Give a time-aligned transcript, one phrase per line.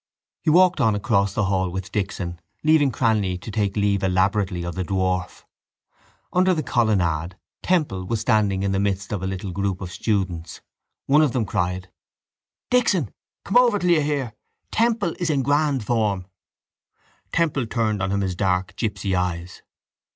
[0.41, 4.73] He walked on across the hall with Dixon, leaving Cranly to take leave elaborately of
[4.73, 5.43] the dwarf.
[6.33, 10.61] Under the colonnade Temple was standing in the midst of a little group of students.
[11.05, 11.91] One of them cried:
[12.71, 13.13] —Dixon,
[13.45, 14.33] come over till you hear.
[14.71, 16.25] Temple is in grand form.
[17.31, 19.61] Temple turned on him his dark gipsy eyes.